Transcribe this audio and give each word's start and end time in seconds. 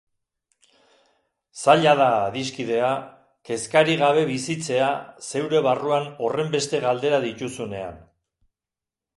Zaila 1.65 1.91
da, 1.99 2.07
adiskidea, 2.29 2.89
kezkarik 3.49 4.01
gabe 4.05 4.23
bizitzea 4.31 4.89
zeure 5.29 5.63
barruan 5.69 6.11
horrenbeste 6.29 6.81
galdera 6.89 7.21
dituzunean. 7.31 8.05